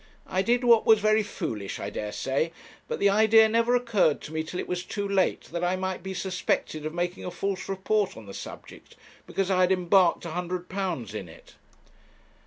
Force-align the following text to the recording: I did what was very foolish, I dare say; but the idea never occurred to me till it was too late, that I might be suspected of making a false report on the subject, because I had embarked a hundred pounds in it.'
I 0.25 0.41
did 0.41 0.63
what 0.63 0.83
was 0.83 0.97
very 0.99 1.21
foolish, 1.21 1.79
I 1.79 1.91
dare 1.91 2.11
say; 2.11 2.51
but 2.87 2.97
the 2.97 3.11
idea 3.11 3.47
never 3.47 3.75
occurred 3.75 4.19
to 4.21 4.33
me 4.33 4.41
till 4.43 4.59
it 4.59 4.67
was 4.67 4.83
too 4.83 5.07
late, 5.07 5.41
that 5.51 5.63
I 5.63 5.75
might 5.75 6.01
be 6.01 6.15
suspected 6.15 6.87
of 6.87 6.93
making 6.95 7.23
a 7.23 7.29
false 7.29 7.69
report 7.69 8.17
on 8.17 8.25
the 8.25 8.33
subject, 8.33 8.95
because 9.27 9.51
I 9.51 9.59
had 9.61 9.71
embarked 9.71 10.25
a 10.25 10.31
hundred 10.31 10.69
pounds 10.69 11.13
in 11.13 11.29
it.' 11.29 11.53